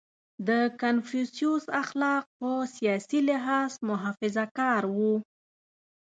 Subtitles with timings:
[0.47, 0.49] •د
[0.81, 5.15] کنفوسیوس اخلاق په سیاسي لحاظ محافظهکار وو.